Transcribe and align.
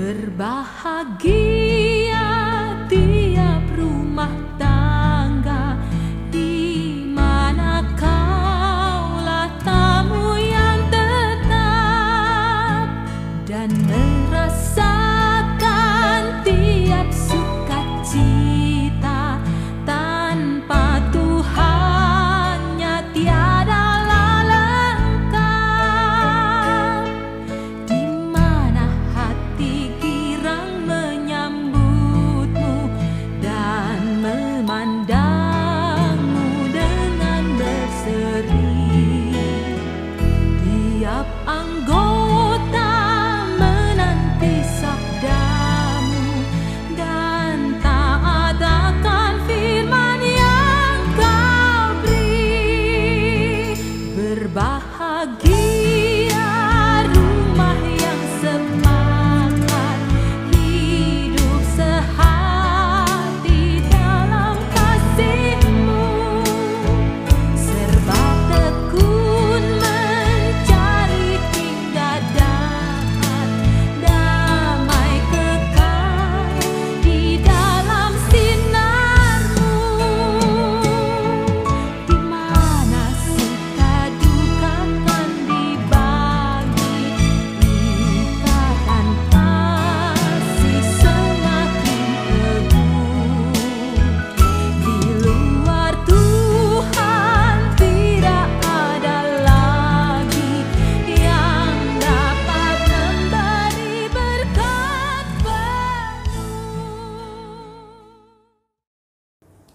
Berbahagia 0.00 1.59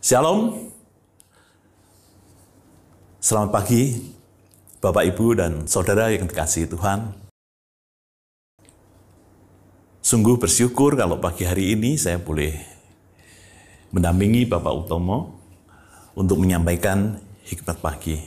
Shalom. 0.06 0.70
Selamat 3.18 3.50
pagi, 3.58 4.14
Bapak, 4.78 5.02
Ibu, 5.02 5.34
dan 5.34 5.66
Saudara 5.66 6.14
yang 6.14 6.30
dikasihi 6.30 6.70
Tuhan. 6.70 7.10
Sungguh 10.06 10.38
bersyukur 10.38 10.94
kalau 10.94 11.18
pagi 11.18 11.50
hari 11.50 11.74
ini 11.74 11.98
saya 11.98 12.22
boleh 12.22 12.54
mendampingi 13.90 14.46
Bapak 14.46 14.86
Utomo 14.86 15.42
untuk 16.14 16.38
menyampaikan 16.38 17.18
hikmat 17.50 17.82
pagi. 17.82 18.22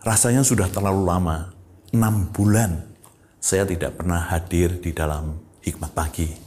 Rasanya 0.00 0.40
sudah 0.40 0.72
terlalu 0.72 1.04
lama, 1.04 1.52
enam 1.92 2.32
bulan 2.32 2.80
saya 3.36 3.68
tidak 3.68 4.00
pernah 4.00 4.24
hadir 4.24 4.80
di 4.80 4.96
dalam 4.96 5.36
hikmat 5.60 5.92
pagi. 5.92 6.45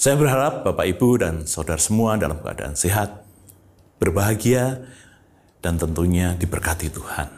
Saya 0.00 0.16
berharap 0.16 0.64
Bapak, 0.64 0.88
Ibu, 0.96 1.20
dan 1.20 1.44
Saudara 1.44 1.76
semua 1.76 2.16
dalam 2.16 2.40
keadaan 2.40 2.72
sehat, 2.72 3.20
berbahagia, 4.00 4.80
dan 5.60 5.76
tentunya 5.76 6.32
diberkati 6.40 6.88
Tuhan. 6.88 7.28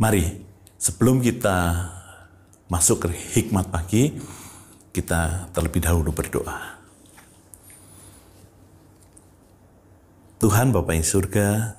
Mari, 0.00 0.24
sebelum 0.80 1.20
kita 1.20 1.92
masuk 2.72 3.04
ke 3.04 3.08
hikmat 3.36 3.68
pagi, 3.68 4.16
kita 4.96 5.52
terlebih 5.52 5.84
dahulu 5.84 6.08
berdoa. 6.08 6.80
Tuhan 10.40 10.72
Bapa 10.72 10.96
yang 10.96 11.04
surga, 11.04 11.76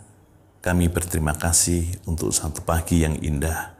kami 0.61 0.85
berterima 0.85 1.33
kasih 1.33 1.97
untuk 2.05 2.29
satu 2.29 2.61
pagi 2.61 3.01
yang 3.01 3.17
indah. 3.17 3.73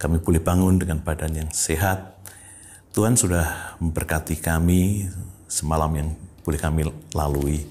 Kami 0.00 0.24
boleh 0.24 0.40
bangun 0.40 0.80
dengan 0.80 1.04
badan 1.04 1.36
yang 1.36 1.52
sehat. 1.52 2.23
Tuhan 2.94 3.18
sudah 3.18 3.74
memberkati 3.82 4.38
kami 4.38 5.10
semalam 5.50 5.90
yang 5.98 6.14
boleh 6.46 6.60
kami 6.62 6.86
lalui. 7.10 7.66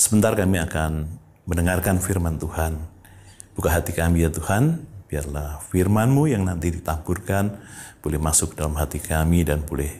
Sebentar 0.00 0.32
kami 0.32 0.64
akan 0.64 1.04
mendengarkan 1.44 2.00
firman 2.00 2.40
Tuhan. 2.40 2.80
Buka 3.52 3.68
hati 3.68 3.92
kami 3.92 4.24
ya 4.24 4.32
Tuhan, 4.32 4.80
biarlah 5.12 5.60
firman-Mu 5.68 6.24
yang 6.32 6.48
nanti 6.48 6.72
ditaburkan 6.72 7.52
boleh 8.00 8.16
masuk 8.16 8.56
dalam 8.56 8.72
hati 8.80 8.96
kami 8.96 9.44
dan 9.44 9.60
boleh 9.60 9.92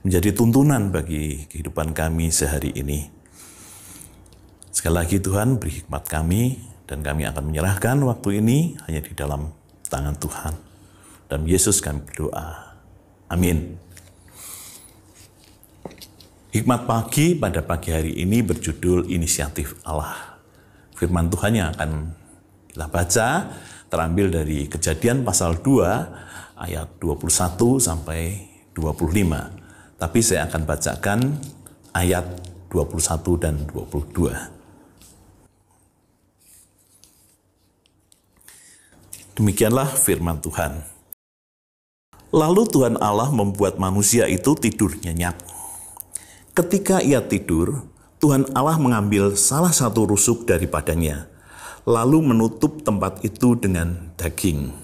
menjadi 0.00 0.32
tuntunan 0.32 0.88
bagi 0.88 1.44
kehidupan 1.52 1.92
kami 1.92 2.32
sehari 2.32 2.72
ini. 2.72 3.04
Sekali 4.72 4.96
lagi 4.96 5.20
Tuhan 5.20 5.60
beri 5.60 5.84
hikmat 5.84 6.08
kami 6.08 6.56
dan 6.88 7.04
kami 7.04 7.28
akan 7.28 7.52
menyerahkan 7.52 8.00
waktu 8.00 8.40
ini 8.40 8.80
hanya 8.88 9.04
di 9.04 9.12
dalam 9.12 9.52
tangan 9.92 10.16
Tuhan. 10.16 10.56
Dalam 11.28 11.44
Yesus 11.44 11.84
kami 11.84 12.00
berdoa. 12.00 12.65
Amin. 13.26 13.74
Hikmat 16.54 16.86
pagi 16.86 17.34
pada 17.34 17.60
pagi 17.60 17.90
hari 17.90 18.16
ini 18.22 18.40
berjudul 18.40 19.10
Inisiatif 19.10 19.76
Allah. 19.82 20.40
Firman 20.94 21.28
Tuhan 21.28 21.52
yang 21.58 21.68
akan 21.74 22.16
kita 22.72 22.86
baca 22.88 23.28
terambil 23.90 24.32
dari 24.32 24.70
Kejadian 24.70 25.26
pasal 25.26 25.60
2 25.60 26.56
ayat 26.56 26.88
21 27.02 27.76
sampai 27.82 28.48
25. 28.72 30.00
Tapi 30.00 30.18
saya 30.22 30.48
akan 30.48 30.62
bacakan 30.64 31.20
ayat 31.92 32.24
21 32.72 33.42
dan 33.42 33.54
22. 33.68 34.56
Demikianlah 39.36 39.92
firman 39.92 40.40
Tuhan. 40.40 40.95
Lalu 42.34 42.66
Tuhan 42.66 42.98
Allah 42.98 43.30
membuat 43.30 43.78
manusia 43.78 44.26
itu 44.26 44.58
tidur 44.58 44.90
nyenyak. 44.98 45.38
Ketika 46.56 46.98
ia 46.98 47.22
tidur, 47.22 47.86
Tuhan 48.18 48.50
Allah 48.56 48.80
mengambil 48.80 49.38
salah 49.38 49.70
satu 49.70 50.08
rusuk 50.08 50.48
daripadanya, 50.48 51.30
lalu 51.86 52.24
menutup 52.24 52.82
tempat 52.82 53.22
itu 53.22 53.54
dengan 53.54 54.10
daging. 54.18 54.74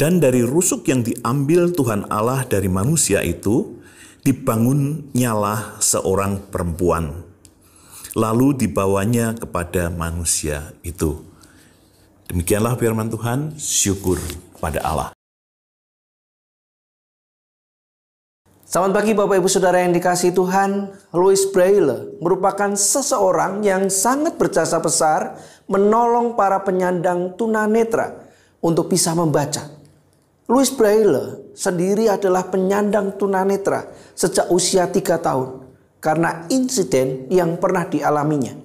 Dan 0.00 0.18
dari 0.18 0.42
rusuk 0.42 0.88
yang 0.90 1.06
diambil 1.06 1.70
Tuhan 1.70 2.10
Allah 2.10 2.42
dari 2.42 2.66
manusia 2.66 3.22
itu, 3.22 3.78
dibangunnyalah 4.26 5.78
seorang 5.78 6.50
perempuan. 6.50 7.22
Lalu 8.18 8.66
dibawanya 8.66 9.38
kepada 9.38 9.94
manusia 9.94 10.74
itu. 10.82 11.22
Demikianlah 12.26 12.74
firman 12.80 13.12
Tuhan, 13.12 13.54
syukur 13.60 14.18
pada 14.58 14.82
Allah. 14.82 15.14
Selamat 18.72 19.04
pagi 19.04 19.12
Bapak 19.12 19.36
Ibu 19.36 19.52
Saudara 19.52 19.84
yang 19.84 19.92
dikasih 19.92 20.32
Tuhan. 20.32 20.96
Louis 21.12 21.44
Braille 21.52 22.16
merupakan 22.24 22.72
seseorang 22.72 23.60
yang 23.60 23.92
sangat 23.92 24.40
berjasa 24.40 24.80
besar 24.80 25.36
menolong 25.68 26.32
para 26.40 26.56
penyandang 26.64 27.36
tunanetra 27.36 28.32
untuk 28.64 28.88
bisa 28.88 29.12
membaca. 29.12 29.68
Louis 30.48 30.72
Braille 30.72 31.52
sendiri 31.52 32.08
adalah 32.08 32.48
penyandang 32.48 33.12
tunanetra 33.20 33.92
sejak 34.16 34.48
usia 34.48 34.88
tiga 34.88 35.20
tahun 35.20 35.68
karena 36.00 36.48
insiden 36.48 37.28
yang 37.28 37.60
pernah 37.60 37.84
dialaminya. 37.84 38.56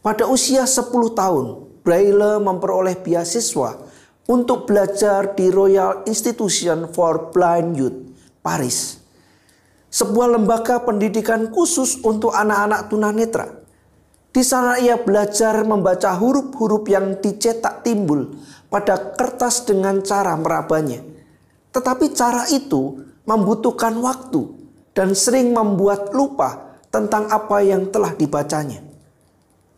Pada 0.00 0.24
usia 0.24 0.64
10 0.64 0.88
tahun, 1.12 1.68
Braille 1.84 2.40
memperoleh 2.40 2.96
beasiswa 2.96 3.76
untuk 4.24 4.64
belajar 4.64 5.36
di 5.36 5.52
Royal 5.52 6.08
Institution 6.08 6.88
for 6.88 7.28
Blind 7.28 7.76
Youth, 7.76 8.08
Paris. 8.40 9.07
Sebuah 9.88 10.36
lembaga 10.36 10.84
pendidikan 10.84 11.48
khusus 11.48 11.96
untuk 12.04 12.36
anak-anak 12.36 12.92
tunanetra. 12.92 13.46
Di 14.28 14.44
sana 14.44 14.76
ia 14.76 15.00
belajar 15.00 15.64
membaca 15.64 16.12
huruf-huruf 16.12 16.84
yang 16.86 17.16
dicetak 17.18 17.80
timbul 17.80 18.36
pada 18.68 19.16
kertas 19.16 19.64
dengan 19.64 20.04
cara 20.04 20.36
merabanya. 20.36 21.00
Tetapi 21.72 22.12
cara 22.12 22.44
itu 22.52 23.00
membutuhkan 23.24 23.96
waktu 24.04 24.44
dan 24.92 25.16
sering 25.16 25.56
membuat 25.56 26.12
lupa 26.12 26.76
tentang 26.92 27.32
apa 27.32 27.64
yang 27.64 27.88
telah 27.88 28.12
dibacanya. 28.12 28.84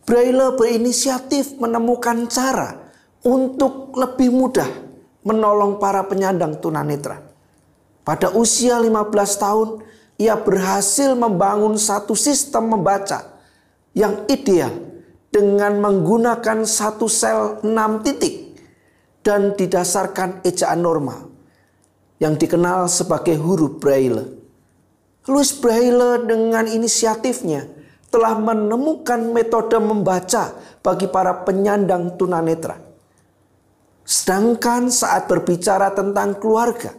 Braille 0.03 0.59
berinisiatif 0.59 1.55
menemukan 1.63 2.27
cara 2.27 2.91
untuk 3.23 3.95
lebih 3.95 4.35
mudah 4.35 4.67
menolong 5.23 5.79
para 5.79 6.03
penyandang 6.03 6.59
tunanetra. 6.59 7.23
Pada 8.03 8.33
usia 8.35 8.81
15 8.81 8.91
tahun, 9.39 9.69
ia 10.21 10.37
berhasil 10.37 11.17
membangun 11.17 11.81
satu 11.81 12.13
sistem 12.13 12.77
membaca 12.77 13.41
yang 13.97 14.29
ideal 14.29 14.69
dengan 15.33 15.81
menggunakan 15.81 16.69
satu 16.69 17.09
sel 17.09 17.65
6 17.65 18.05
titik 18.05 18.61
dan 19.25 19.57
didasarkan 19.57 20.45
ejaan 20.45 20.85
normal 20.85 21.33
yang 22.21 22.37
dikenal 22.37 22.85
sebagai 22.93 23.41
huruf 23.41 23.81
Braille. 23.81 24.37
Louis 25.25 25.51
Braille 25.57 26.29
dengan 26.29 26.69
inisiatifnya 26.69 27.65
telah 28.13 28.37
menemukan 28.37 29.25
metode 29.33 29.81
membaca 29.81 30.53
bagi 30.85 31.09
para 31.09 31.49
penyandang 31.49 32.21
tunanetra. 32.21 32.77
Sedangkan 34.05 34.93
saat 34.93 35.31
berbicara 35.31 35.95
tentang 35.95 36.37
keluarga, 36.37 36.93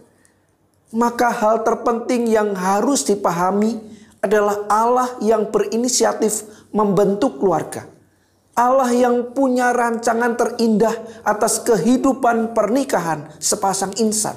maka 0.92 1.32
hal 1.32 1.64
terpenting 1.64 2.28
yang 2.28 2.52
harus 2.52 3.08
dipahami 3.08 3.80
adalah 4.20 4.68
Allah 4.68 5.10
yang 5.24 5.48
berinisiatif 5.48 6.46
membentuk 6.70 7.40
keluarga. 7.40 7.88
Allah 8.52 8.92
yang 8.92 9.32
punya 9.32 9.72
rancangan 9.72 10.36
terindah 10.36 11.24
atas 11.24 11.64
kehidupan 11.64 12.52
pernikahan 12.52 13.32
sepasang 13.40 13.96
insan. 13.96 14.36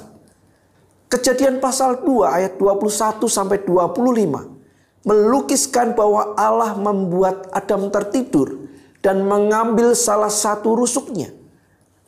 Kejadian 1.06 1.60
pasal 1.60 2.00
2 2.02 2.24
ayat 2.24 2.52
21 2.56 3.28
sampai 3.28 3.60
25 3.62 5.06
melukiskan 5.06 5.94
bahwa 5.94 6.34
Allah 6.34 6.74
membuat 6.74 7.46
Adam 7.54 7.92
tertidur 7.92 8.66
dan 9.04 9.22
mengambil 9.22 9.94
salah 9.94 10.32
satu 10.32 10.74
rusuknya. 10.74 11.30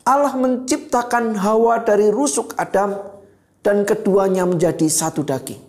Allah 0.03 0.33
menciptakan 0.35 1.37
Hawa 1.37 1.85
dari 1.85 2.09
rusuk 2.09 2.57
Adam 2.57 3.18
dan 3.63 3.83
keduanya 3.83 4.47
menjadi 4.47 4.87
satu 4.87 5.27
daging. 5.27 5.61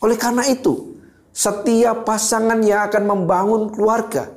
Oleh 0.00 0.16
karena 0.16 0.48
itu, 0.48 0.96
setiap 1.30 2.08
pasangan 2.08 2.58
yang 2.64 2.88
akan 2.90 3.04
membangun 3.06 3.62
keluarga 3.70 4.32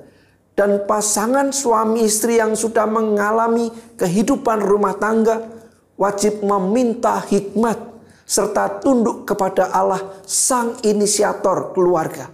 dan 0.53 0.85
pasangan 0.85 1.49
suami 1.49 2.05
istri 2.05 2.37
yang 2.37 2.53
sudah 2.53 2.85
mengalami 2.85 3.73
kehidupan 3.97 4.61
rumah 4.61 4.93
tangga 4.99 5.49
wajib 5.97 6.45
meminta 6.45 7.17
hikmat 7.25 7.79
serta 8.23 8.79
tunduk 8.81 9.25
kepada 9.25 9.73
Allah 9.73 10.21
sang 10.27 10.77
inisiator 10.85 11.73
keluarga. 11.73 12.29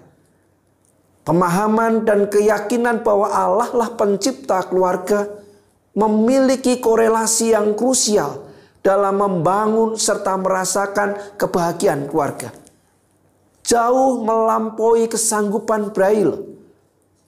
Pemahaman 1.23 2.09
dan 2.09 2.25
keyakinan 2.25 3.05
bahwa 3.05 3.29
Allah 3.29 3.69
lah 3.69 3.89
pencipta 3.93 4.65
keluarga 4.65 5.29
memiliki 5.93 6.81
korelasi 6.81 7.53
yang 7.53 7.77
krusial 7.77 8.48
dalam 8.89 9.21
membangun 9.21 9.93
serta 9.93 10.33
merasakan 10.33 11.37
kebahagiaan 11.37 12.09
keluarga. 12.09 12.49
Jauh 13.61 14.25
melampaui 14.25 15.05
kesanggupan 15.05 15.93
Braille. 15.93 16.57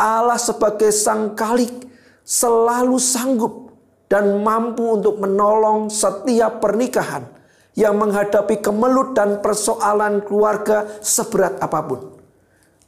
Allah 0.01 0.41
sebagai 0.41 0.89
sang 0.89 1.37
kalik 1.37 1.85
selalu 2.25 2.97
sanggup 2.97 3.77
dan 4.09 4.41
mampu 4.41 4.97
untuk 4.97 5.21
menolong 5.21 5.93
setiap 5.93 6.57
pernikahan 6.57 7.29
yang 7.77 7.93
menghadapi 7.93 8.57
kemelut 8.57 9.13
dan 9.13 9.37
persoalan 9.45 10.25
keluarga 10.25 10.89
seberat 11.05 11.61
apa 11.61 11.79
pun. 11.85 12.01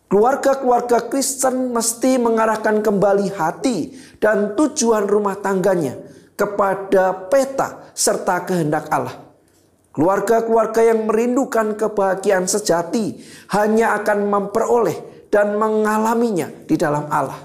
Keluarga-keluarga 0.09 1.13
Kristen 1.13 1.69
mesti 1.69 2.17
mengarahkan 2.17 2.81
kembali 2.81 3.37
hati 3.37 3.93
dan 4.17 4.57
tujuan 4.57 5.05
rumah 5.05 5.37
tangganya 5.37 6.12
kepada 6.33 7.29
peta 7.29 7.89
serta 7.93 8.43
kehendak 8.45 8.89
Allah. 8.89 9.17
Keluarga-keluarga 9.93 10.81
yang 10.81 11.05
merindukan 11.05 11.77
kebahagiaan 11.77 12.49
sejati 12.49 13.21
hanya 13.53 13.93
akan 14.01 14.25
memperoleh 14.25 15.29
dan 15.29 15.53
mengalaminya 15.57 16.49
di 16.65 16.73
dalam 16.73 17.05
Allah. 17.13 17.37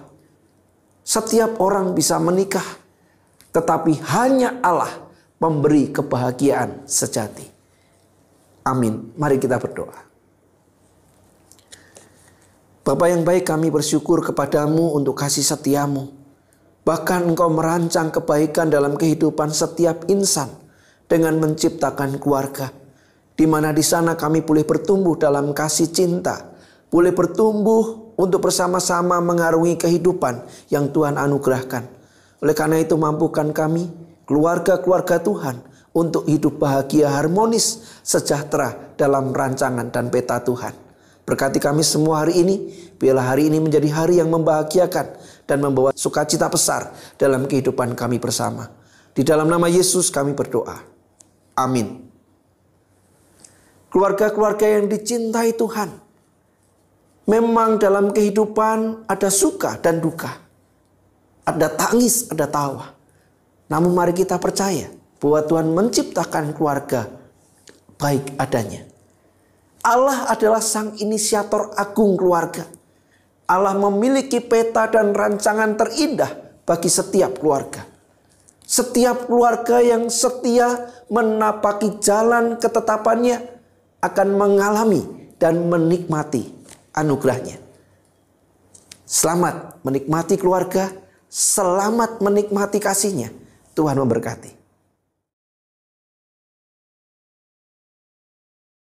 Setiap 1.04 1.60
orang 1.60 1.92
bisa 1.92 2.16
menikah, 2.16 2.64
tetapi 3.52 4.00
hanya 4.12 4.60
Allah 4.64 5.08
memberi 5.40 5.92
kebahagiaan 5.92 6.88
sejati. 6.88 7.44
Amin. 8.64 9.12
Mari 9.16 9.40
kita 9.40 9.56
berdoa. 9.56 10.08
Bapak 12.84 13.08
yang 13.12 13.24
baik 13.24 13.44
kami 13.44 13.68
bersyukur 13.68 14.24
kepadamu 14.24 14.96
untuk 14.96 15.16
kasih 15.16 15.44
setiamu. 15.44 16.17
Bahkan 16.88 17.28
engkau 17.28 17.52
merancang 17.52 18.08
kebaikan 18.08 18.72
dalam 18.72 18.96
kehidupan 18.96 19.52
setiap 19.52 20.08
insan 20.08 20.48
dengan 21.04 21.36
menciptakan 21.36 22.16
keluarga. 22.16 22.72
Di 23.36 23.44
mana 23.44 23.76
di 23.76 23.84
sana 23.84 24.16
kami 24.16 24.40
boleh 24.40 24.64
bertumbuh 24.64 25.20
dalam 25.20 25.52
kasih 25.52 25.92
cinta. 25.92 26.48
Boleh 26.88 27.12
bertumbuh 27.12 28.16
untuk 28.16 28.48
bersama-sama 28.48 29.20
mengarungi 29.20 29.76
kehidupan 29.76 30.48
yang 30.72 30.88
Tuhan 30.88 31.20
anugerahkan. 31.20 31.84
Oleh 32.40 32.56
karena 32.56 32.80
itu 32.80 32.96
mampukan 32.96 33.52
kami 33.52 33.92
keluarga-keluarga 34.24 35.20
Tuhan 35.20 35.60
untuk 35.92 36.24
hidup 36.24 36.56
bahagia, 36.56 37.12
harmonis, 37.12 38.00
sejahtera 38.00 38.96
dalam 38.96 39.36
rancangan 39.36 39.92
dan 39.92 40.08
peta 40.08 40.40
Tuhan. 40.40 40.72
Berkati 41.28 41.60
kami 41.60 41.84
semua 41.84 42.24
hari 42.24 42.40
ini, 42.40 42.72
biarlah 42.96 43.36
hari 43.36 43.52
ini 43.52 43.60
menjadi 43.60 43.92
hari 43.92 44.16
yang 44.16 44.32
membahagiakan 44.32 45.12
dan 45.48 45.64
membawa 45.64 45.96
sukacita 45.96 46.44
besar 46.52 46.92
dalam 47.16 47.48
kehidupan 47.48 47.96
kami 47.96 48.20
bersama. 48.20 48.68
Di 49.16 49.24
dalam 49.24 49.48
nama 49.48 49.64
Yesus 49.66 50.12
kami 50.12 50.36
berdoa. 50.36 50.76
Amin. 51.56 52.04
Keluarga-keluarga 53.88 54.68
yang 54.68 54.92
dicintai 54.92 55.56
Tuhan. 55.56 55.90
Memang 57.24 57.80
dalam 57.80 58.12
kehidupan 58.12 59.08
ada 59.08 59.32
suka 59.32 59.80
dan 59.80 60.04
duka. 60.04 60.28
Ada 61.48 61.72
tangis, 61.72 62.28
ada 62.28 62.44
tawa. 62.44 62.92
Namun 63.72 63.96
mari 63.96 64.12
kita 64.12 64.36
percaya 64.36 64.92
bahwa 65.16 65.40
Tuhan 65.44 65.72
menciptakan 65.72 66.52
keluarga 66.52 67.08
baik 67.98 68.36
adanya. 68.38 68.86
Allah 69.82 70.30
adalah 70.30 70.62
sang 70.62 70.94
inisiator 71.00 71.74
agung 71.74 72.14
keluarga. 72.14 72.68
Allah 73.48 73.72
memiliki 73.72 74.44
peta 74.44 74.84
dan 74.92 75.16
rancangan 75.16 75.72
terindah 75.80 76.62
bagi 76.68 76.92
setiap 76.92 77.40
keluarga. 77.40 77.80
Setiap 78.68 79.24
keluarga 79.24 79.80
yang 79.80 80.12
setia 80.12 80.92
menapaki 81.08 81.96
jalan 82.04 82.60
ketetapannya 82.60 83.40
akan 84.04 84.28
mengalami 84.36 85.32
dan 85.40 85.64
menikmati 85.72 86.52
anugerahnya. 86.92 87.56
Selamat 89.08 89.80
menikmati 89.80 90.36
keluarga, 90.36 90.92
selamat 91.32 92.20
menikmati 92.20 92.76
kasihnya. 92.76 93.32
Tuhan 93.72 93.96
memberkati. 93.96 94.57